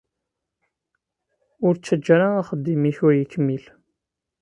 [1.65, 3.63] Ur ttaǧǧa ara axeddim-ik ur ikmil.